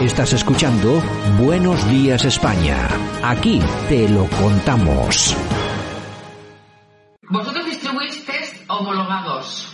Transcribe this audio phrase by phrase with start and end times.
[0.00, 1.02] Estás escuchando
[1.38, 2.88] Buenos Días España.
[3.22, 5.36] Aquí te lo contamos.
[7.28, 9.68] Vosotros distribuís test homologados.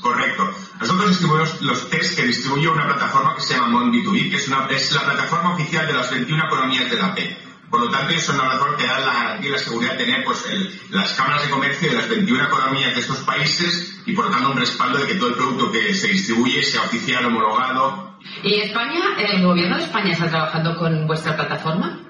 [0.00, 0.48] Correcto.
[0.80, 4.66] Nosotros distribuimos los test que distribuye una plataforma que se llama Mondb2B, que es, una,
[4.66, 7.47] es la plataforma oficial de las 21 economías de la P.
[7.70, 10.24] Por lo tanto, es una plataforma que da la garantía y la seguridad de tener
[10.24, 14.26] pues, el, las cámaras de comercio de las 21 economías de estos países y, por
[14.26, 18.18] lo tanto, un respaldo de que todo el producto que se distribuye sea oficial, homologado.
[18.42, 22.00] ¿Y España, el gobierno de España está trabajando con vuestra plataforma?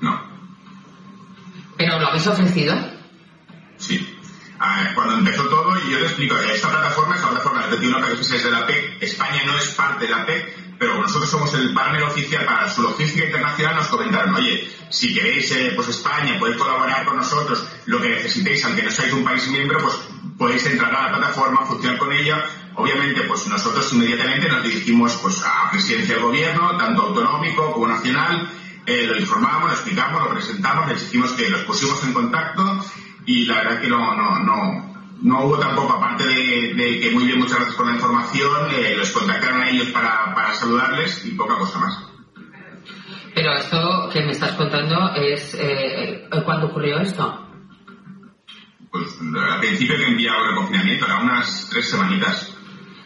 [0.00, 0.20] No.
[1.76, 2.74] ¿Pero lo habéis ofrecido?
[3.78, 4.18] Sí.
[4.94, 8.00] Cuando empezó todo, y yo te explico, esta plataforma es la plataforma de las 21
[8.00, 8.98] países de la P.
[9.00, 12.82] España no es parte de la P, pero nosotros somos el partner oficial para su
[12.82, 18.00] logística internacional, nos comentaron, oye, si queréis, eh, pues España, podéis colaborar con nosotros, lo
[18.00, 19.94] que necesitéis, aunque no seáis un país miembro, pues
[20.36, 22.44] podéis entrar a la plataforma, funcionar con ella.
[22.74, 28.50] Obviamente, pues nosotros inmediatamente nos dirigimos pues a presidencia del gobierno, tanto autonómico como nacional,
[28.84, 32.84] eh, lo informamos, lo explicamos, lo presentamos, les dijimos que los pusimos en contacto
[33.24, 34.91] y la verdad que no, no, no,
[35.22, 38.96] no hubo tampoco, aparte de, de, que muy bien, muchas gracias por la información, eh,
[38.96, 42.12] los contactaron a ellos para, para saludarles y poca cosa más.
[43.34, 45.54] Pero esto que me estás contando es...
[45.58, 47.48] Eh, ¿Cuándo ocurrió esto?
[48.90, 52.54] Pues al principio que enviaba el confinamiento, era unas tres semanitas.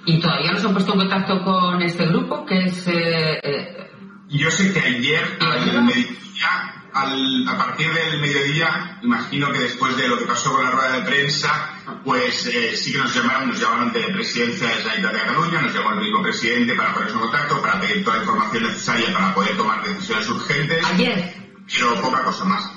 [0.05, 2.89] ¿Y todavía no se han puesto en contacto con este grupo que es...
[2.89, 3.91] Eh, eh...
[4.29, 10.09] Yo sé que ayer, al mediodía, al, a partir del mediodía, imagino que después de
[10.09, 13.61] lo que pasó con la rueda de prensa, pues eh, sí que nos llamaron, nos
[13.61, 17.21] llamaron de presidencia de Sanidad de Cataluña, nos llamó el mismo presidente para ponerse en
[17.21, 20.85] contacto, para pedir toda la información necesaria para poder tomar decisiones urgentes.
[20.87, 21.35] ¿Ayer?
[21.67, 22.71] Pero poca cosa más.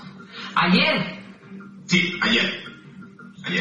[0.56, 1.23] ¿Ayer?
[1.86, 2.69] Sí, ayer.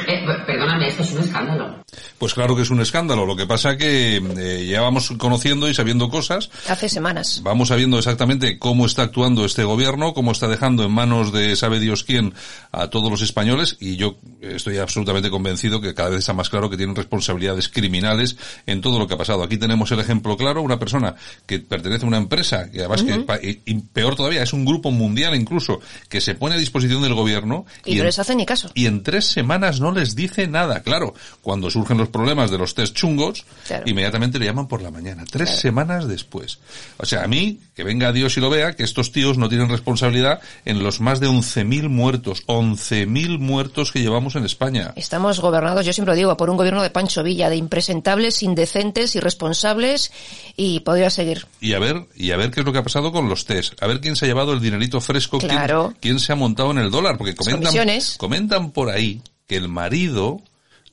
[0.06, 1.84] Eh, perdóname, esto es un escándalo.
[2.18, 3.26] Pues claro que es un escándalo.
[3.26, 6.50] Lo que pasa que eh, ya vamos conociendo y sabiendo cosas.
[6.68, 7.40] Hace semanas.
[7.42, 11.80] Vamos sabiendo exactamente cómo está actuando este gobierno, cómo está dejando en manos de sabe
[11.80, 12.34] Dios quién
[12.72, 16.70] a todos los españoles y yo estoy absolutamente convencido que cada vez está más claro
[16.70, 19.42] que tienen responsabilidades criminales en todo lo que ha pasado.
[19.42, 21.14] Aquí tenemos el ejemplo claro, una persona
[21.46, 23.40] que pertenece a una empresa, que además uh -huh.
[23.40, 27.02] que, y, y, peor todavía, es un grupo mundial incluso, que se pone a disposición
[27.02, 27.66] del gobierno.
[27.84, 28.70] Y, y no en, les hace ni caso.
[28.74, 30.80] Y en tres semanas no les dice nada.
[30.82, 33.84] Claro, cuando surgen los problemas de los test chungos, claro.
[33.86, 35.60] inmediatamente le llaman por la mañana, tres claro.
[35.60, 36.58] semanas después.
[36.96, 39.68] O sea, a mí, que venga Dios y lo vea, que estos tíos no tienen
[39.68, 44.92] responsabilidad en los más de 11.000 muertos, 11.000 muertos que llevamos en España.
[44.96, 49.14] Estamos gobernados, yo siempre lo digo, por un gobierno de Pancho Villa, de impresentables, indecentes,
[49.16, 50.12] irresponsables,
[50.56, 51.46] y podría seguir.
[51.60, 53.80] Y a ver, y a ver qué es lo que ha pasado con los test,
[53.82, 55.88] a ver quién se ha llevado el dinerito fresco, claro.
[56.00, 57.72] quién, quién se ha montado en el dólar, porque comentan,
[58.18, 60.40] comentan por ahí que el marido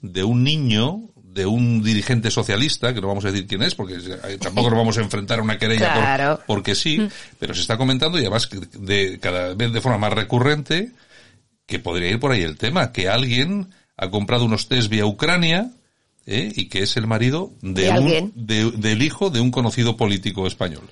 [0.01, 1.03] de un niño
[1.35, 3.97] de un dirigente socialista, que no vamos a decir quién es, porque
[4.39, 6.37] tampoco nos vamos a enfrentar a una querella claro.
[6.37, 7.09] por, porque sí, mm.
[7.37, 8.49] pero se está comentando y además
[8.79, 10.93] de cada vez de forma más recurrente
[11.65, 15.71] que podría ir por ahí el tema, que alguien ha comprado unos test vía Ucrania
[16.25, 16.53] ¿eh?
[16.55, 20.47] y que es el marido de, ¿De un, de, del hijo de un conocido político
[20.47, 20.83] español.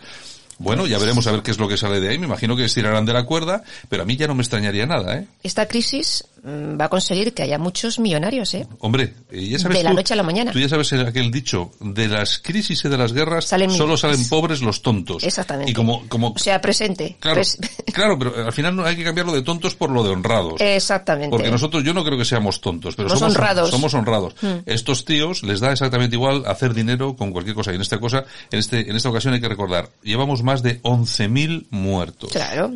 [0.59, 2.18] Bueno, ya veremos a ver qué es lo que sale de ahí.
[2.18, 5.18] Me imagino que estirarán de la cuerda, pero a mí ya no me extrañaría nada,
[5.18, 5.28] ¿eh?
[5.44, 8.68] Esta crisis mm, va a conseguir que haya muchos millonarios, ¿eh?
[8.80, 10.52] Hombre, ya sabes De la tú, noche a la mañana.
[10.52, 14.28] Tú ya sabes aquel dicho, de las crisis y de las guerras salen solo salen
[14.30, 15.24] pobres los tontos.
[15.24, 15.72] Exactamente.
[15.72, 16.30] Y como, como...
[16.30, 17.18] O sea, presente.
[17.20, 17.58] Claro, Pres
[17.94, 20.59] claro, pero al final no hay que cambiarlo de tontos por lo de honrados.
[20.59, 21.30] Exactamente.
[21.30, 23.70] Porque nosotros yo no creo que seamos tontos, pero somos, somos honrados.
[23.70, 24.35] Somos honrados.
[24.41, 24.58] Mm.
[24.66, 27.72] Estos tíos les da exactamente igual hacer dinero con cualquier cosa.
[27.72, 30.81] Y en esta cosa, en este, en esta ocasión hay que recordar, llevamos más de
[30.84, 32.31] 11.000 muertos.
[32.31, 32.72] Claro.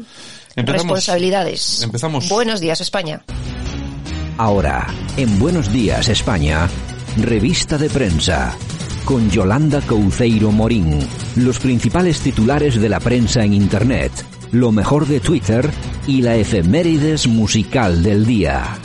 [0.55, 1.83] Empezamos, Responsabilidades.
[1.83, 2.29] Empezamos.
[2.29, 3.23] Buenos días, España.
[4.37, 6.67] Ahora, en Buenos Días, España,
[7.17, 8.55] revista de prensa.
[9.05, 10.99] Con Yolanda Couceiro Morín.
[11.35, 14.11] Los principales titulares de la prensa en Internet.
[14.51, 15.69] Lo mejor de Twitter
[16.07, 18.77] y la efemérides musical del día.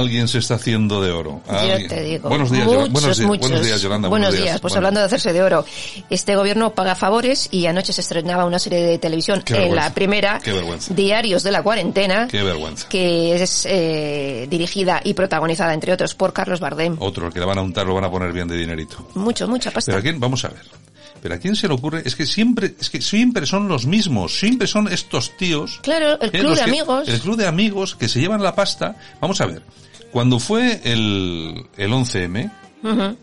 [0.00, 1.40] Alguien se está haciendo de oro.
[1.48, 2.28] Yo te digo.
[2.28, 3.48] Buenos días, muchos, buenos, días, muchos.
[3.48, 4.08] buenos días, Yolanda.
[4.08, 4.60] Buenos, buenos días.
[4.60, 4.78] Pues bueno.
[4.78, 5.64] hablando de hacerse de oro,
[6.10, 9.88] este gobierno paga favores y anoche se estrenaba una serie de televisión Qué en vergüenza.
[9.88, 10.92] la primera, Qué vergüenza.
[10.94, 12.88] Diarios de la Cuarentena, Qué vergüenza.
[12.88, 16.96] que es eh, dirigida y protagonizada, entre otros, por Carlos Bardem.
[16.98, 19.06] Otro, que le van a untar, lo van a poner bien de dinerito.
[19.14, 19.90] Mucho, mucha pasta.
[19.92, 20.62] Pero a quién, vamos a ver.
[21.22, 24.38] Pero a quién se le ocurre, es que siempre, es que siempre son los mismos,
[24.38, 25.78] siempre son estos tíos.
[25.82, 27.08] Claro, el club de que- amigos.
[27.08, 28.96] El club de amigos que se llevan la pasta.
[29.20, 29.62] Vamos a ver.
[30.12, 32.50] Cuando fue el, el 11M,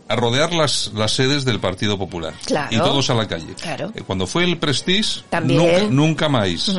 [0.08, 2.32] a rodear las, las sedes del Partido Popular.
[2.46, 2.68] Claro.
[2.70, 3.54] Y todos a la calle.
[3.60, 3.90] Claro.
[3.94, 5.58] Eh, Cuando fue el Prestige, También.
[5.90, 6.76] nunca, nunca más.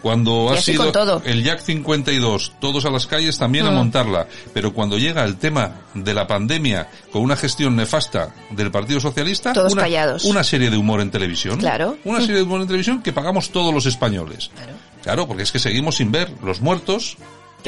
[0.00, 1.22] Cuando Y ha así sido todo.
[1.24, 4.26] el Jack 52, todos a las calles también a montarla.
[4.52, 9.52] Pero cuando llega el tema de la pandemia con una gestión nefasta del Partido Socialista,
[9.52, 10.24] Todos una, callados.
[10.24, 11.58] una serie de humor en televisión.
[11.58, 11.98] Claro.
[12.04, 14.50] Una serie de humor en televisión que pagamos todos los españoles.
[14.56, 14.72] Claro.
[15.02, 17.16] Claro, porque es que seguimos sin ver los muertos.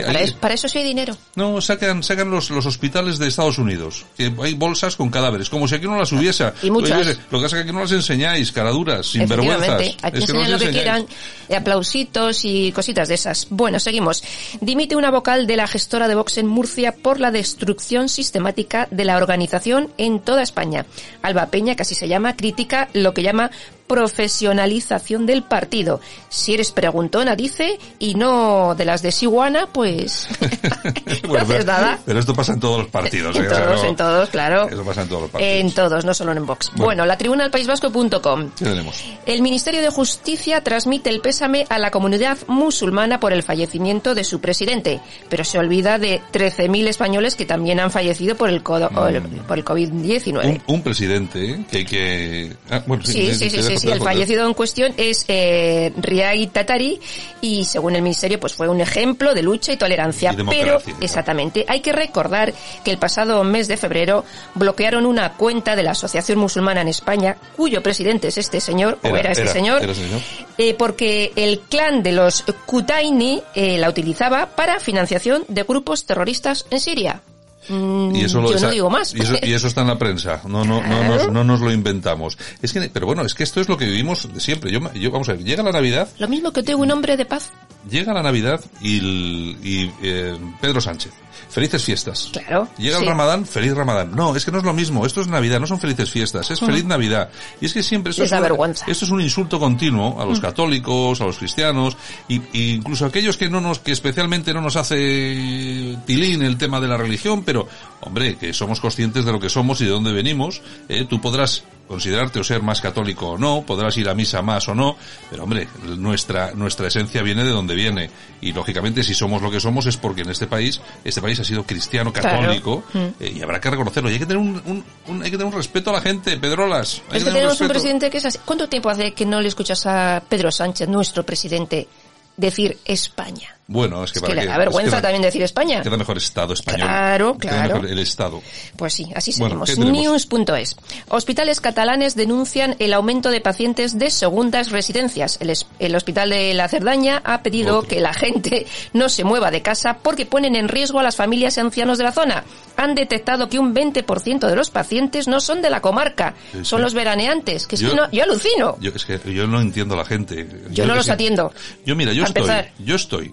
[0.03, 1.17] Para, Ahí- es- para eso sí hay dinero.
[1.37, 5.69] no, sacan, sacan los, los hospitales de Estados Unidos, que hay bolsas con cadáveres, como
[5.69, 6.53] si aquí no las hubiese.
[6.63, 7.07] Y muchas.
[7.31, 9.63] Lo que pasa es que aquí no las enseñáis, caraduras, sin vergüenzas.
[9.81, 11.07] Efectivamente, aquí Es que no enseñan lo que quieran,
[11.49, 13.47] eh, aplausitos y cositas de esas.
[13.51, 14.23] Bueno, seguimos.
[14.61, 19.05] Dimite una vocal de la gestora de Vox en Murcia por la destrucción sistemática de
[19.05, 20.87] la organización en toda España.
[21.23, 23.51] Alba Peña, que así se llama, critica lo que llama
[23.87, 26.01] profesionalización del partido.
[26.29, 30.29] Si eres preguntona, dice, y no de las de Siguana, pues
[31.23, 31.99] no Bueno, haces pero, nada.
[32.05, 33.37] pero esto pasa en todos los partidos.
[33.45, 33.47] En ¿eh?
[33.47, 34.69] O sea, todos, no- en todos, claro.
[34.69, 35.55] Eso pasa en todos los partidos.
[35.61, 36.69] En todos, no solo en Vox.
[36.71, 36.85] Bueno.
[36.85, 38.51] Bueno, la tribuna del paisvasco.com.
[38.57, 39.03] ¿Qué tenemos?
[39.27, 44.23] El Ministerio de Justicia transmite el pésame a la comunidad musulmana por el fallecimiento de
[44.25, 49.07] su presidente, pero se olvida de 13.000 españoles que también han fallecido por el, o
[49.09, 50.45] el- por el COVID-19.
[50.67, 52.57] Un, un presidente que que...
[52.71, 53.93] ah, bueno, Sí, sí, sí, te sí, sí.
[53.93, 57.01] El fallecido en cuestión es eh, Riai Tatari
[57.41, 60.33] y según el ministerio pues fue un ejemplo de lucha y tolerancia.
[60.37, 62.53] Y Pero exactamente, hay que recordar
[62.85, 64.25] que el pasado mes de febrero
[64.55, 69.09] bloquearon una cuenta de la Asociación Musulmana en España, cuyo presidente es este señor o
[69.09, 70.21] Era- este era- señor, era ese señor.
[70.59, 76.67] eh, porque el clan de los Kutaini eh, la utilizaba para financiación de grupos terroristas
[76.71, 77.23] en Siria.
[77.69, 79.15] Mm, Y eso lo- yo esa- no digo más.
[79.15, 80.41] Y eso, y eso está en la prensa.
[80.47, 81.15] No, no, no, Claro.
[81.25, 82.37] nos, no nos lo inventamos.
[82.63, 84.71] Es que, pero bueno, es que esto es lo que vivimos siempre.
[84.71, 87.25] Yo, yo, vamos a ver, llega la Navidad, Lo mismo que tengo un hombre de
[87.25, 87.51] paz.
[87.91, 91.13] llega la Navidad y, el- y, eh, Pedro Sánchez.
[91.49, 92.31] Felices fiestas.
[92.33, 93.03] Claro, Llega sí.
[93.05, 94.13] el Ramadán, feliz Ramadán.
[94.15, 95.05] No, es que no es lo mismo.
[95.07, 97.29] Esto es Navidad, no son felices fiestas, es feliz Navidad.
[97.61, 98.85] Y es que siempre esto es, una- vergüenza.
[98.89, 101.97] esto es un insulto continuo a los católicos, a los cristianos,
[102.29, 106.57] y, y incluso a aquellos que no nos, que especialmente no nos hace tilín el
[106.59, 107.67] tema de la religión, pero,
[108.01, 111.65] hombre, que somos conscientes de lo que somos y de dónde venimos, eh, tú podrás
[111.87, 114.97] considerarte o ser más católico o no, podrás ir a misa más o no,
[115.31, 118.09] pero hombre, nuestra, nuestra esencia viene de donde viene.
[118.41, 121.45] Y lógicamente si somos lo que somos es porque en este país, este país ha
[121.45, 122.41] sido cristiano, Claro.
[122.41, 122.99] católico, Mm.
[123.21, 124.09] eh, y habrá que reconocerlo.
[124.11, 126.37] Y hay que tener un, un- un- hay que tener un respeto a la gente,
[126.37, 127.03] Pedrolas.
[127.11, 127.73] Hay Es que tener tenemos un respeto.
[127.73, 128.39] presidente que es así.
[128.45, 131.89] ¿Cuánto tiempo hace que no le escuchas a Pedro Sánchez, nuestro presidente,
[132.37, 133.57] decir España?
[133.67, 135.81] Bueno, es que Es que para le qué- da vergüenza es que también decir España.
[135.83, 136.87] Queda mejor Estado español.
[136.87, 137.75] Claro, claro.
[137.77, 138.43] mejor el Estado.
[138.77, 139.65] Pues sí, así Bueno.
[139.79, 140.77] News.es.
[141.09, 145.39] Hospitales catalanes denuncian el aumento de pacientes de segundas residencias.
[145.79, 147.89] El, hospital de la Cerdaña ha pedido Otro.
[147.89, 151.57] que la gente no se mueva de casa porque ponen en riesgo a las familias
[151.57, 152.45] y ancianos de la zona.
[152.77, 156.83] Han detectado que un 20% de los pacientes no son de la comarca, Sí, son
[156.83, 157.67] los veraneantes.
[157.67, 158.77] Que es Yo- que no, yo alucino.
[158.81, 160.47] Yo, es que yo no entiendo a la gente.
[160.71, 161.53] Yo no que los atiendo.
[161.87, 162.71] Yo mira, yo A estoy, empezar.
[162.79, 163.33] yo estoy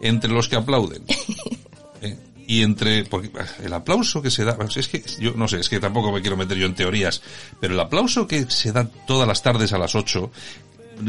[0.00, 1.02] entre los que aplauden.
[2.02, 2.16] eh,
[2.46, 5.68] y entre, porque ah, el aplauso que se da, es que yo no sé, es
[5.68, 7.20] que tampoco me quiero meter yo en teorías,
[7.60, 10.30] pero el aplauso que se da todas las tardes a las 8,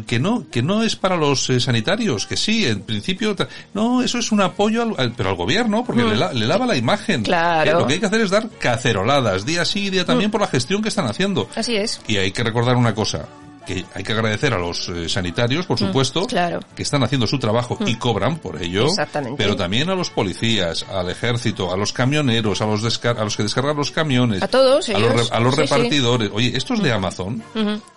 [0.05, 3.35] que no, que no es para los eh, sanitarios, que sí, en principio,
[3.73, 6.67] no, eso es un apoyo al, al- pero al gobierno, porque le, la- le lava
[6.67, 7.21] la imagen.
[7.21, 7.23] Mm.
[7.23, 7.71] Claro.
[7.71, 7.75] Mm.
[7.75, 10.47] Eh, lo que hay que hacer es dar caceroladas, día sí día también por la
[10.47, 11.49] gestión que están haciendo.
[11.55, 12.01] Así es.
[12.07, 13.27] Y hay que recordar una cosa,
[13.65, 16.59] que hay que agradecer a los eh, sanitarios, por supuesto, Mm, claro.
[16.75, 19.41] que están haciendo su trabajo y cobran por ello, Exactamente.
[19.41, 23.37] pero también a los policías, al ejército, a los camioneros, a los descar- a los
[23.37, 25.29] que descargan los camiones, A todos a los, ellos.
[25.29, 25.67] re- a los Sí, sí.
[25.73, 26.29] repartidores.
[26.33, 27.43] Oye, estos de Amazon,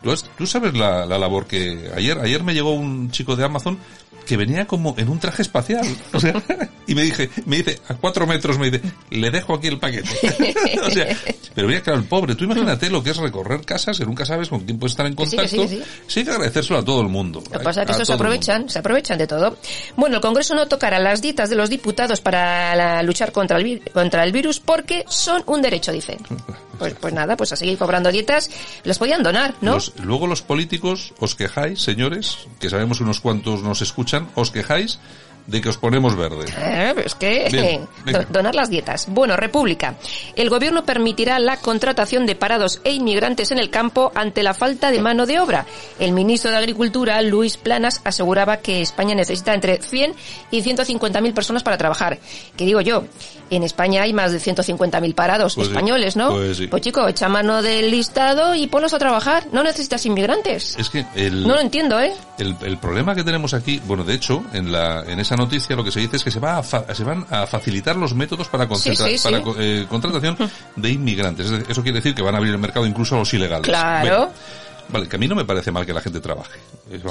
[0.02, 3.45] ¿tú, has- tú sabes la, la labor que ayer ayer me llegó un chico de
[3.45, 3.78] Amazon
[4.26, 6.35] que venía como en un traje espacial, o sea,
[6.87, 10.09] y me dije, me dice a cuatro metros me dice, le dejo aquí el paquete,
[10.87, 11.17] o sea,
[11.55, 14.49] pero mira claro el pobre, tú imagínate lo que es recorrer casas que nunca sabes
[14.49, 15.91] con quién puedes estar en Que sí, contacto, que sí, que sí.
[16.07, 17.43] sí hay que agradecérselo a todo el mundo.
[17.52, 19.57] Lo que pasa es que estos se aprovechan, se aprovechan de todo.
[19.97, 23.83] Bueno, el Congreso no tocará las dietas de los diputados para la- luchar contra el,
[23.93, 26.19] contra el virus porque son un derecho, dicen.
[26.79, 28.50] Pues, pues nada, pues a seguir cobrando dietas.
[28.83, 29.75] Los podían donar, ¿no?
[29.75, 34.99] Los- luego los políticos os quejáis, señores, que sabemos unos cuantos nos escuchan, os quejáis
[35.47, 36.47] de que os ponemos verde.
[36.57, 38.21] Eh, pero es que Bien, venga.
[38.21, 39.07] do- donar las dietas.
[39.09, 39.97] Bueno, República.
[40.37, 44.91] El gobierno permitirá la contratación de parados e inmigrantes en el campo ante la falta
[44.91, 45.67] de mano de obra.
[45.99, 50.15] El ministro de Agricultura, Luis Planas, aseguraba que España necesita entre 100
[50.51, 52.19] y 150.000 personas para trabajar.
[52.57, 53.05] Que digo yo,
[53.51, 56.31] en España hay más de 150.000 parados Pues sí, españoles, ¿no?
[56.31, 56.69] pues sí.
[56.81, 59.47] chico, echa mano del listado y ponlos a trabajar.
[59.53, 60.77] No necesitas inmigrantes.
[60.79, 62.13] Es que el, No lo entiendo, ¿eh?
[62.39, 65.75] el, el problema que tenemos aquí, bueno, de hecho, en la en esa esa noticia
[65.75, 68.15] lo que se dice es que se, va a fa- se van a facilitar los
[68.15, 69.23] métodos para, Sí, sí, sí.
[69.25, 70.37] para eh, contratación
[70.77, 71.51] de inmigrantes.
[71.51, 73.65] Eso quiere decir que van a abrir el mercado incluso a los ilegales.
[73.67, 74.09] Claro.
[74.09, 74.31] Bueno,
[74.91, 76.59] vale, que a mí no me parece mal que la gente trabaje.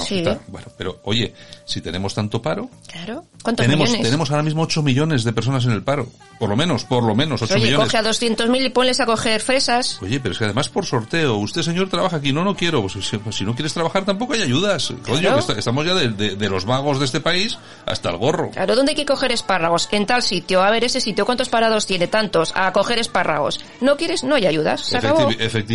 [0.05, 0.19] Sí.
[0.19, 1.33] está- bueno, pero oye,
[1.65, 3.23] si tenemos tanto paro, Claro.
[3.43, 4.05] ¿Cuántos tenemos, millones?
[4.05, 6.07] tenemos ahora mismo 8 millones de personas en el paro.
[6.37, 7.85] Por lo menos, por lo menos 8 Oye, millones.
[7.87, 9.99] coge a 200.000 y ponles a coger fresas.
[10.01, 12.93] Oye, pero es que además por sorteo, usted señor trabaja aquí, no, no quiero, pues,
[13.05, 14.93] si, si no quieres trabajar tampoco hay ayudas.
[15.03, 15.39] Claro.
[15.39, 18.49] está- estamos ya de, de- de los vagos de este país hasta el gorro.
[18.51, 19.87] Claro, ¿dónde hay que coger espárragos?
[19.91, 20.61] En tal sitio.
[20.63, 22.07] A ver, ese sitio, ¿cuántos parados tiene?
[22.07, 22.51] Tantos.
[22.55, 23.59] A coger espárragos.
[23.79, 24.23] ¿No quieres?
[24.23, 24.81] No hay ayudas.
[24.81, 25.29] Se acabó.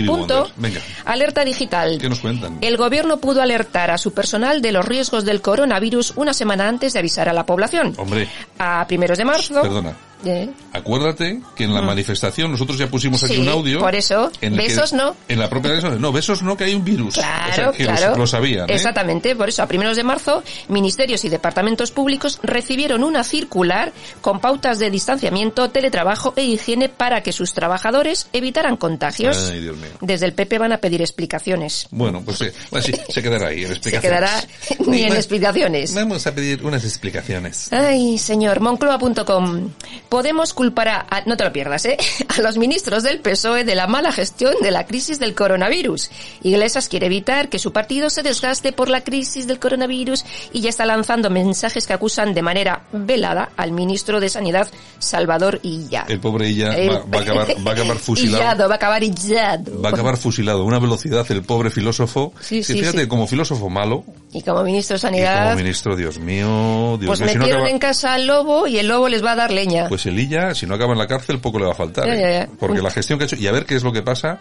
[0.07, 0.51] Punto.
[0.57, 0.81] Venga.
[1.05, 1.99] Alerta digital.
[2.01, 2.59] ¿Qué nos cuentan?
[2.61, 6.93] El gobierno pudo alertar a su personal de los riesgos del coronavirus una semana antes
[6.93, 7.95] de avisar a la población.
[7.99, 8.29] Hombre,
[8.59, 9.61] A primeros de marzo.
[9.63, 9.95] perdona.
[10.25, 13.79] Eh, Acuérdate que en la manifestación nosotros ya pusimos aquí Sí, un audio.
[13.81, 14.31] por eso.
[14.41, 15.15] en el que- Besos no.
[15.29, 17.15] En la propia besos no, besos no que hay un virus.
[17.15, 18.17] Claro, o sea, que lo- claro.
[18.17, 18.69] Lo, sabían.
[18.71, 18.75] ¿eh?
[18.75, 24.41] Exactamente, por eso a primeros de marzo, ministerios y departamentos públicos recibieron una circular con
[24.41, 29.51] pautas de distanciamiento, teletrabajo e higiene para que sus trabajadores evitaran contagios.
[29.53, 29.91] Ay, Dios mío.
[30.01, 31.87] Desde el PP van a pedir explicaciones.
[31.91, 34.19] Bueno, pues sí, bueno, sí, se quedará ahí en Se explicaciones.
[34.21, 35.95] quedará ni en explicaciones.
[35.95, 37.73] Vamos a pedir unas explicaciones.
[37.73, 39.71] Ay, señor, Moncloa.com.
[40.09, 41.97] Podemos culpar a, a- no te lo pierdas, ¿eh?
[42.37, 46.11] A los ministros del PSOE de la mala gestión de la crisis del coronavirus.
[46.43, 50.69] Iglesias quiere evitar que su partido se desgaste por la crisis del coronavirus y ya
[50.71, 56.05] está lanzando mensajes que acusan de manera velada al ministro de Sanidad, Salvador Illa.
[56.09, 58.43] El pobre Illa El- va, va a acabar, va a acabar fusilado.
[58.43, 59.83] Illado, va a acabar illado.
[59.83, 62.33] Va a acabar fusilado una velocidad el pobre filósofo.
[62.41, 63.09] Sí, sí, fíjate, sí.
[63.09, 64.05] como filósofo malo
[64.37, 67.41] Y como ministro de y como Sanidad, ministro, Dios mío, Dios pues mío, si no
[67.41, 69.89] metieron acaba, en casa al lobo y el lobo les va a dar leña.
[69.89, 72.07] pues el Illa, si no acaba en la cárcel, poco le va a faltar.
[72.07, 72.47] Ya, ¿eh?
[72.47, 72.49] ya.
[72.59, 74.39] Porque la gestión que ha hecho, y a ver qué es lo que pasa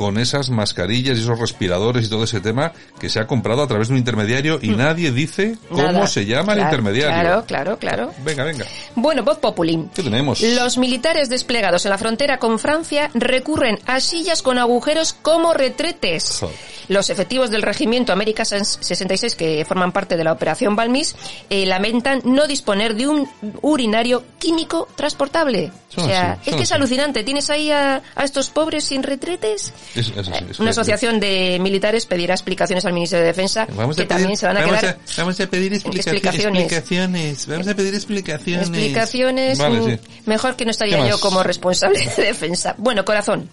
[0.00, 3.68] con esas mascarillas y esos respiradores y todo ese tema que se ha comprado a
[3.68, 5.92] través de un intermediario y nadie dice cómo Mm.
[5.92, 6.06] Nada.
[6.06, 7.20] se llama el intermediario.
[7.20, 8.14] Claro, claro, claro.
[8.24, 8.64] Venga, venga.
[8.94, 9.88] Bueno, Voz Populi.
[9.94, 10.40] ¿Qué tenemos?
[10.40, 16.38] Los militares desplegados en la frontera con Francia recurren a sillas con agujeros como retretes.
[16.40, 16.56] Joder.
[16.88, 21.14] Los efectivos del regimiento América 66 que forman parte de la operación Balmis
[21.50, 23.28] eh, lamentan no disponer de un
[23.60, 25.70] urinario químico transportable.
[25.94, 27.22] Son o sea, así, es que es alucinante.
[27.22, 29.72] Tienes ahí a, a estos pobres sin retretes.
[29.94, 34.36] Es Una asociación de militares pedirá explicaciones al Ministerio de Defensa Vamos que pedir, también
[34.36, 36.62] se van a vamos quedar a, vamos a pedir explica- explicaciones.
[36.62, 37.46] explicaciones.
[37.46, 38.68] Vamos a pedir explicaciones.
[38.68, 39.58] Explicaciones.
[39.58, 39.98] Vale, mm, sí.
[40.26, 42.74] Mejor que no estaría ¿Qué yo como responsable de defensa.
[42.78, 43.48] Bueno, corazón.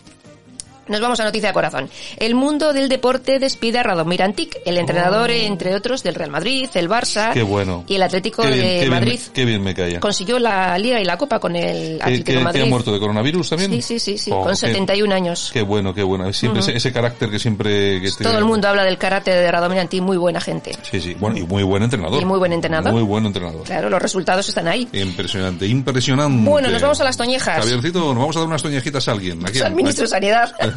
[0.88, 1.89] Nos vamos a noticia de corazón.
[2.17, 6.70] El mundo del deporte despide a Radomir Antic, el entrenador, entre otros, del Real Madrid,
[6.74, 7.34] el Barça Oh.
[7.34, 7.84] Qué bueno.
[7.88, 9.20] y el Atlético Qué bien, de qué bien Madrid.
[9.27, 10.00] me- qué bien me caía.
[10.00, 12.62] Consiguió la Liga y la Copa con el ¿Qué, Atlético qué- de qué Madrid.
[12.62, 13.72] ha muerto de coronavirus también?
[13.72, 15.50] Sí, sí, sí, sí, Oh, con qué- 71 años.
[15.53, 16.32] Qué bueno, qué bueno.
[16.34, 18.01] Siempre ese, ese carácter que siempre...
[18.01, 20.72] Que Todo el mundo habla del karate de Radomir Antic, muy buena gente.
[20.89, 21.15] Sí, sí.
[21.20, 22.22] Bueno, y muy buen entrenador.
[22.22, 22.91] Y muy buen entrenador.
[22.94, 23.63] Muy buen entrenador.
[23.63, 24.88] Claro, los resultados están ahí.
[24.94, 26.50] Impresionante, impresionante.
[26.50, 27.60] Bueno, nos vamos a las toñejas.
[27.60, 29.46] Javiercito, nos vamos a dar unas toñejitas a alguien.
[29.46, 29.65] ¿A quién?
[29.65, 30.53] Al ministro de Sanidad,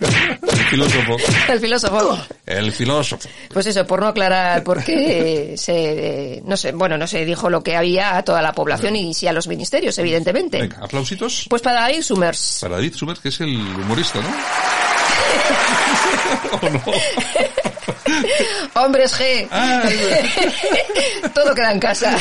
[0.00, 1.16] El filósofo.
[1.48, 2.18] el filósofo.
[2.44, 3.28] El filósofo.
[3.52, 7.62] Pues eso, por no aclarar por qué se, no sé, bueno, no se dijo lo
[7.62, 10.60] que había a toda la población y sí a los ministerios, evidentemente.
[10.60, 11.46] Venga, aplausitos.
[11.48, 12.58] Pues para David Summers.
[12.60, 14.28] Para David Summers, que es el humorista, ¿no?
[16.62, 16.82] ¿O no?
[18.74, 19.48] Hombres G.
[19.50, 19.82] Ah,
[21.34, 22.16] Todo queda en casa.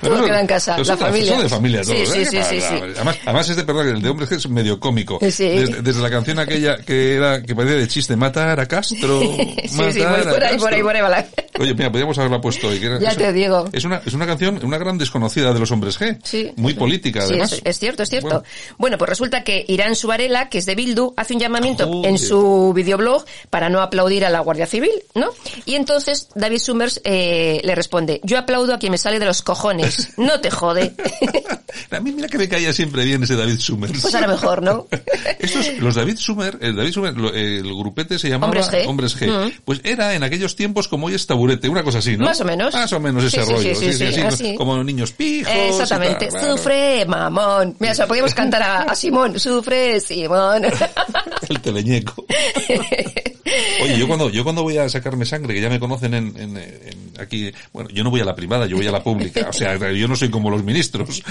[0.00, 0.78] Todo Pero queda en casa.
[0.78, 1.36] La familia.
[1.38, 2.26] De familia Sí, todos, sí, ¿eh?
[2.26, 2.74] sí, sí, sí.
[2.96, 5.18] Además, además es de perdón, el de hombres es medio cómico.
[5.30, 5.48] Sí.
[5.48, 9.20] Desde, desde la canción aquella que era, que parecía de chiste, matar a Castro.
[9.62, 10.82] Sí, sí, matar voy por a ahí, por ahí, Castro.
[10.82, 11.26] por ahí, va la-
[11.60, 12.78] Oye, mira, podríamos haberla puesto hoy.
[12.80, 13.68] que era- Ya te digo.
[13.72, 16.18] Es una, es una canción, una gran desconocida de los hombres G.
[16.24, 16.52] Sí.
[16.56, 17.52] Muy política, Sí, además.
[17.52, 18.28] es, es cierto, es cierto.
[18.28, 18.44] Bueno,
[18.78, 18.98] Bueno.
[18.98, 22.10] pues resulta que Irán Subarela, que es de Bildu, hace un llamamiento Joder.
[22.10, 25.28] en su videoblog para no aplaudir a la Guardia Civil, ¿no?
[25.64, 29.42] Y entonces David Summers eh, le responde, yo aplaudo a quien me sale de los
[29.42, 30.94] cojones, no te jode.
[31.90, 34.00] a mí mira que me caía siempre bien ese David Summers.
[34.00, 34.86] pues a lo mejor, ¿no?
[35.38, 38.86] Estos, los David Sumer, el David Sumer, lo- el grupete se llamaba Hombres G.
[38.88, 39.28] Hombres G.
[39.30, 39.60] Mm.
[39.64, 42.24] Pues era en aquellos tiempos como hoy es taburete, una cosa así, ¿no?
[42.26, 42.74] Más o menos.
[42.74, 43.74] Más o menos ese rollo.
[43.74, 44.54] sí, sí, sí, así.
[44.56, 45.52] Como niños pijos.
[45.52, 47.76] Exactamente, tal, sufre, mamón.
[47.78, 50.62] Mira, o sea, podríamos cantar a, a Simón, sufre, Simón.
[51.52, 52.24] El teleñeco.
[53.82, 56.56] Oye, yo cuando, yo cuando voy a sacarme sangre, que ya me conocen en, en-
[56.56, 59.52] en aquí, bueno, yo no voy a la privada, yo voy a la pública, o
[59.52, 61.22] sea, yo no soy como los ministros.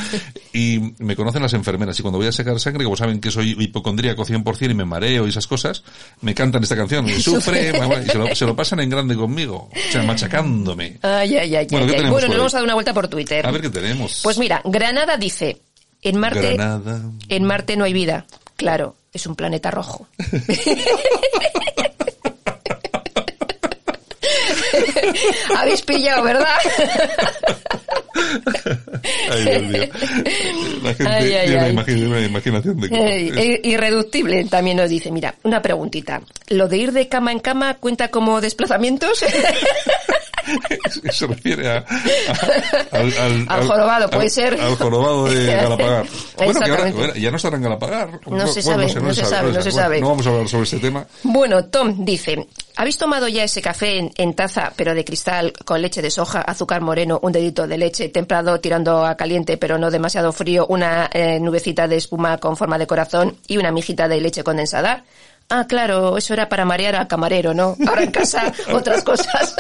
[0.54, 3.56] Y me conocen las enfermeras, y cuando voy a sacar sangre, como saben que soy
[3.58, 5.84] hipocondríaco 100% y me mareo y esas cosas,
[6.22, 7.72] me cantan esta canción, y sufre,
[8.06, 11.00] y se lo, se lo pasan en grande conmigo, o sea, machacándome.
[11.02, 13.46] Ay, ay, ay, Bueno, ¿qué tenemos Bueno, nos vamos a dar una vuelta por Twitter.
[13.48, 14.20] A ver qué tenemos.
[14.24, 15.62] Pues mira, Granada dice,
[16.02, 17.02] en Marte, Granada.
[17.30, 18.26] en Marte no hay vida.
[18.58, 20.08] Claro, es un planeta rojo.
[25.58, 26.46] Habéis pillado, ¿verdad?
[29.30, 29.84] Ay, Dios mío.
[30.84, 31.74] La gente Ay, ay, tiene una, ay.
[31.76, 36.22] imagi- una imaginación de irreductible también nos dice, mira, una preguntita.
[36.50, 39.24] ¿Lo de ir de cama en cama cuenta como desplazamientos?
[41.12, 44.60] Se refiere a, a- al, al, Al jorobado, puede ser.
[44.60, 46.06] Al jorobado de Galapagar.
[46.42, 48.20] Bueno, que ahora ya no estará en Galapagar.
[48.28, 50.02] No se sabe, no se sabe, no se sabe.
[50.02, 51.06] No vamos a hablar sobre este tema.
[51.24, 55.82] Bueno, Tom dice, ¿habéis tomado ya ese café en, en taza, pero de cristal, con
[55.82, 59.92] leche de soja, azúcar moreno, un dedito de leche templado tirando a caliente, pero no
[59.92, 64.20] demasiado frío, una eh, nubecita de espuma con forma de corazón y una mijita de
[64.20, 65.04] leche condensada?
[65.50, 67.76] Ah, claro, eso era para marear al camarero, ¿no?
[67.88, 69.54] Ahora en casa, otras cosas.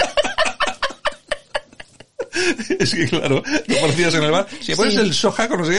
[2.80, 5.00] Es que claro, tú parecías en el bar, si pones Sí.
[5.00, 5.78] el soja con no sé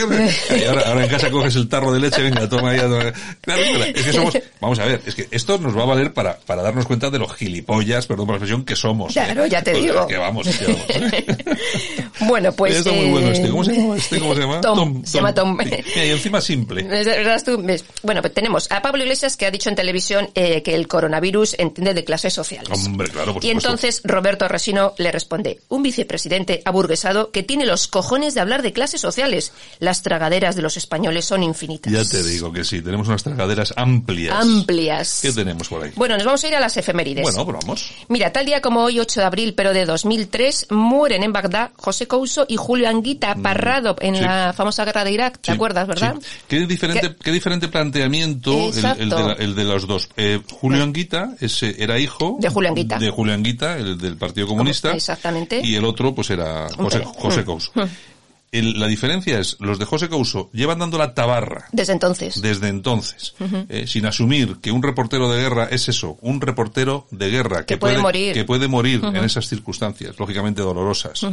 [0.49, 2.83] qué, ahora, ahora en casa coges el tarro de leche, venga, toma ya.
[2.83, 3.11] toma.
[3.41, 6.13] Claro, claro, es que somos, vamos a ver, es que esto nos va a valer
[6.13, 9.11] para, para darnos cuenta de los gilipollas, perdón por la expresión, que somos.
[9.11, 9.13] ¿eh?
[9.23, 10.07] Claro, ya te Pues, digo.
[10.07, 10.85] Que vamos, que vamos.
[12.21, 12.75] bueno, pues...
[12.77, 13.49] Está muy eh, bueno este.
[13.49, 14.19] ¿Cómo se llama este?
[14.19, 14.61] ¿Cómo se llama?
[14.61, 15.57] Tom, se llama Tom.
[15.95, 16.83] Y encima simple.
[18.03, 21.55] Bueno, pues tenemos a Pablo Iglesias que ha dicho en televisión eh, que el coronavirus
[21.57, 22.85] entiende de clases sociales.
[22.85, 23.69] Hombre, claro, por y supuesto.
[23.69, 28.73] entonces Roberto Resino le responde, un vicepresidente aburguesado que tiene los cojones de hablar de
[28.73, 29.51] clases sociales.
[29.79, 31.91] Las tragaderas de los españoles son infinitas.
[31.91, 34.35] Ya te digo que sí, tenemos unas tragaderas amplias.
[34.35, 35.19] Amplias.
[35.21, 35.91] ¿Qué tenemos por ahí?
[35.95, 37.23] Bueno, nos vamos a ir a las efemérides.
[37.23, 37.91] Bueno, pues vamos.
[38.09, 42.07] Mira, tal día como hoy, 8 de abril, pero de 2003, mueren en Bagdad José
[42.07, 44.21] Couso y Julio Anguita Parrado en Mm, sí.
[44.23, 45.39] la famosa guerra de Irak.
[45.39, 46.15] ¿Te Sí, acuerdas, verdad?
[46.21, 46.27] sí.
[46.47, 50.09] Qué diferente, qué diferente planteamiento el, de la- el de los dos.
[50.17, 52.97] Eh, Julio Anguita ese era hijo De Julio Anguita.
[52.99, 54.91] de Julio Anguita, el del Partido Comunista.
[54.91, 55.61] Exactamente.
[55.63, 57.45] Y el otro, pues era José, Mm.
[57.45, 57.71] Couso.
[58.51, 62.39] El- la diferencia es, los de José Couso llevan dando la tabarra Desde entonces.
[62.39, 63.33] desde entonces,
[63.67, 67.73] eh, sin asumir que un reportero de guerra es eso, un reportero de guerra que,
[67.73, 68.33] Que puede morir.
[68.35, 71.25] que puede morir en esas circunstancias, lógicamente dolorosas.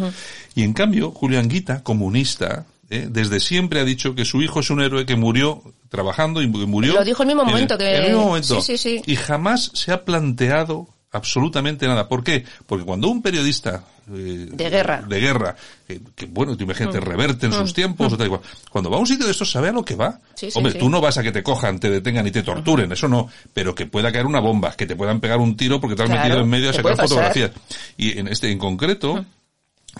[0.54, 4.70] Y en cambio, Julio Anguita, comunista, eh, desde siempre ha dicho que su hijo es
[4.70, 6.94] un héroe que murió trabajando y que murió.
[6.94, 8.62] Lo dijo el mismo en momento que- en el mismo momento.
[8.62, 9.02] Sí, sí, sí.
[9.06, 12.08] Y jamás se ha planteado absolutamente nada.
[12.08, 12.44] ¿Por qué?
[12.66, 15.02] Porque cuando un periodista eh, De guerra.
[15.02, 18.40] de guerra, que, que, bueno, tú imagínate, reverte en sus tiempos, o tal y cual.
[18.70, 20.18] cuando va a un sitio de estos sabe a lo que va.
[20.34, 20.78] Sí, Hombre, sí.
[20.78, 23.74] tú no vas a que te cojan, te detengan y te torturen, eso no, pero
[23.74, 26.22] que pueda caer una bomba, que te puedan pegar un tiro porque te has Claro,
[26.24, 27.50] metido en medio a sacar fotografías.
[27.96, 29.24] Y en este, en concreto,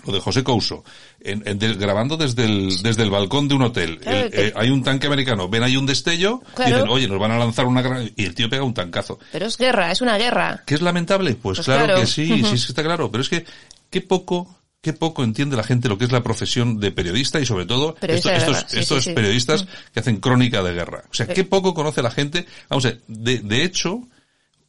[0.07, 0.85] lo de José Couso,
[1.21, 1.43] en,
[1.79, 3.99] grabando desde el, desde el balcón de un hotel.
[3.99, 6.75] Claro, El- que- eh, hay un tanque americano, ven ahí un destello, Claro.
[6.77, 9.19] dicen, oye, nos van a lanzar una granada, y el tío pega un tancazo.
[9.33, 10.63] Pero es guerra, es una guerra.
[10.67, 11.35] ¿Que es lamentable?
[11.35, 12.01] Pues, Pues claro, claro.
[12.01, 13.11] que sí, sí, sí está claro.
[13.11, 13.45] Pero es que,
[13.91, 17.45] qué poco, qué poco entiende la gente lo que es la profesión de periodista y
[17.47, 19.15] sobre todo Periodista estos, sí, estos sí, sí.
[19.15, 21.05] periodistas que hacen crónica de guerra.
[21.11, 22.47] O sea, qué poco conoce la gente.
[22.71, 24.01] Vamos a ver, de, de hecho,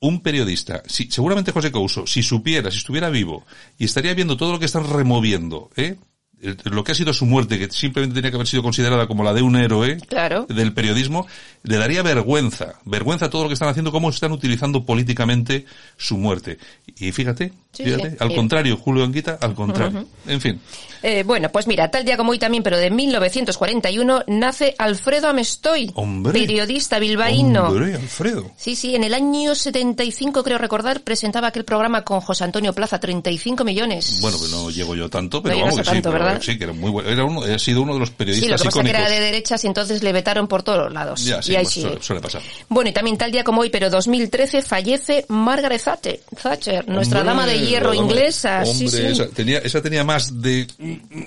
[0.02, 3.46] un periodista, si, seguramente José Couso, si supiera, si estuviera vivo
[3.78, 5.96] y estaría viendo todo lo que están removiendo, ¿eh?
[6.42, 9.24] El- Lo que ha sido su muerte, que simplemente tenía que haber sido considerada como
[9.24, 10.46] la de un héroe Claro.
[10.50, 11.28] del periodismo,
[11.64, 15.66] le daría vergüenza, vergüenza a todo lo que están haciendo, cómo están utilizando políticamente
[15.98, 16.58] su muerte.
[16.98, 18.16] Y fíjate, Sí, fíjate, sí.
[18.20, 18.36] al Sí.
[18.36, 20.06] contrario, Julio Anguita, al contrario.
[20.28, 20.60] En fin,
[21.04, 25.92] Eh, bueno, pues mira, tal día como hoy también, pero de 1941, nace Alfredo Amestoy,
[25.96, 26.34] Hombre.
[26.40, 27.70] periodista bilbaíno.
[27.70, 28.52] hombre, Alfredo.
[28.56, 33.00] Sí, sí, en el año 75, creo recordar, presentaba aquel programa con José Antonio Plaza,
[33.00, 34.20] 35 millones.
[34.22, 36.66] Bueno, pues no llego yo tanto, pero No vamos a sí, tanto, pero sí, que
[36.66, 37.10] era muy bueno.
[37.10, 39.20] Era uno, ha sido uno de los sí, lo periodistas que pasa que era de
[39.20, 41.24] derechas y entonces le vetaron por todos lados.
[41.26, 42.42] Ya, sí, y ahí pues suele, suele pasar.
[42.70, 47.34] Bueno, y también tal día como hoy, pero 2013, fallece Margaret Thatcher, Thatcher nuestra Hombre,
[47.34, 48.66] dama de hierro dama- inglesa.
[48.66, 49.06] sí, Hombre, sí.
[49.08, 50.68] Esa, tenía, esa tenía más de...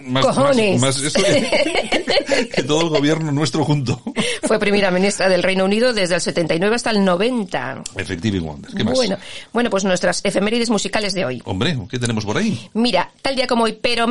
[0.07, 0.81] Más, Cojones.
[0.81, 4.01] Más, más que, que todo el gobierno nuestro junto.
[4.43, 7.83] Fue primera ministra del Reino Unido desde el 79 hasta el 90.
[7.97, 8.73] Effective Wonder.
[8.75, 8.95] ¿Qué más?
[8.95, 9.17] Bueno,
[9.53, 11.43] bueno, pues nuestras efemérides musicales de hoy.
[11.45, 12.69] Hombre, ¿qué tenemos por ahí?
[12.75, 14.07] Mira, tal día como hoy, pero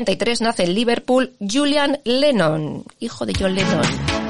[0.00, 4.29] 1963 nace en Liverpool Julian Lennon, hijo de John Lennon.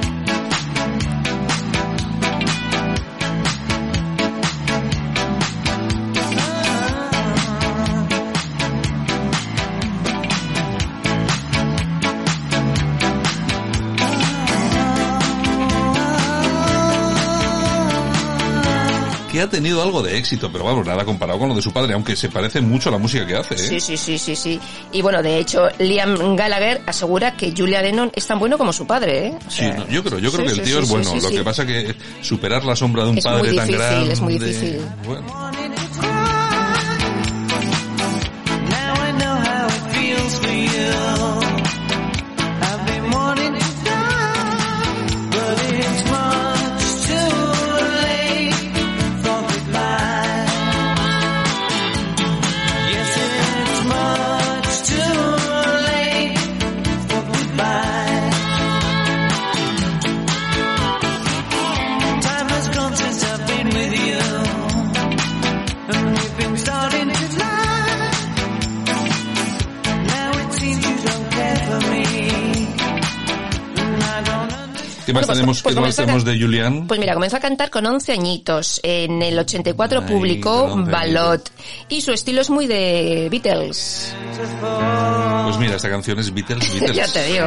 [19.40, 21.94] Que ha tenido algo de éxito, pero vamos, nada comparado con lo de su padre,
[21.94, 23.58] aunque se parece mucho a la música que hace, ¿eh?
[23.58, 24.60] Sí, sí, sí, sí, sí.
[24.92, 28.86] Y bueno, de hecho, Liam Gallagher asegura que Julian Lennon es tan bueno como su
[28.86, 29.38] padre, ¿eh?
[29.46, 31.10] O Sí, no, yo creo, yo creo sí, que el tío sí, es bueno.
[31.12, 31.36] sí, lo sí.
[31.36, 34.12] que pasa que superar la sombra de un Es muy padre tan difícil, grande.
[34.12, 34.80] es muy difícil.
[35.06, 35.26] Bueno.
[38.68, 41.39] Now I know how it feels for you.
[75.40, 76.86] ¿Qué más Bueno, pues- qué de Julián?
[76.86, 78.80] Pues mira, comenzó a cantar con 11 añitos.
[78.82, 81.50] En el 84 Ay, publicó con 11 Ballot.
[81.88, 84.14] Y su estilo es muy de Beatles.
[85.44, 86.96] Pues mira, esta canción es Beatles, Beatles.
[86.96, 87.46] ya te digo.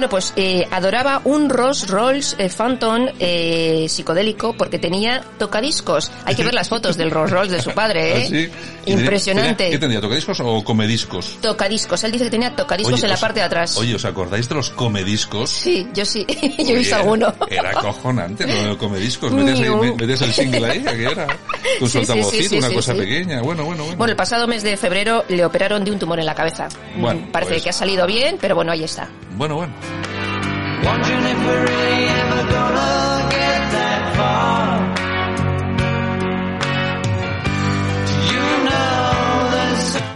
[0.00, 6.10] Bueno, pues eh, adoraba un Rolls Royce eh, Phantom eh, psicodélico porque tenía tocadiscos.
[6.24, 8.22] Hay que ver las fotos del Rolls Royce de su padre, ¿eh?
[8.24, 8.36] ¿Ah, sí?
[8.36, 9.68] ¿Y tenía- Impresionante.
[9.68, 11.36] ¿Qué tendría, tocadiscos o comediscos?
[11.42, 12.02] Tocadiscos.
[12.04, 13.76] Él dice que tenía tocadiscos Oye, en la os- parte de atrás.
[13.76, 15.50] Oye, ¿os acordáis de los comediscos?
[15.50, 16.24] Sí, yo sí.
[16.58, 17.34] yo he visto alguno.
[17.50, 19.30] Era cojonante lo de los comediscos.
[19.32, 21.26] Metías, ahí- metías el single ahí, ¿a qué era?
[21.78, 23.00] Con Sí, su sí, sí, sí, una sí, cosa sí.
[23.00, 23.42] pequeña.
[23.42, 23.98] Bueno, bueno, bueno.
[23.98, 26.68] Bueno, el pasado mes de febrero le operaron de un tumor en la cabeza.
[26.96, 29.10] Bueno, Parece pues- que ha salido bien, pero bueno, ahí está.
[29.36, 29.72] Bueno, bueno.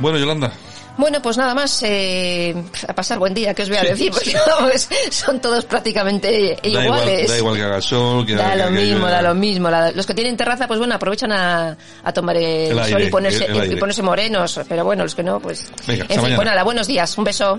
[0.00, 0.52] Bueno, Yolanda.
[0.96, 2.54] Bueno, pues nada más, eh,
[2.86, 6.68] a pasar buen día, que os voy a decir, porque vamos, son todos prácticamente Da
[6.68, 7.28] igual, iguales.
[7.30, 9.70] da igual que haga sol, que Da que- lo que- mismo, da lo mismo.
[9.70, 13.04] La- los que tienen terraza, pues bueno, aprovechan a, a tomar el, El sol aire,
[13.06, 13.76] y ponerse, el- el y aire.
[13.76, 14.60] ponerse morenos.
[14.68, 15.66] Pero bueno, los que no, pues...
[15.86, 16.36] Venga, en fin, mañana.
[16.36, 17.58] pues nada, buenos días, un beso.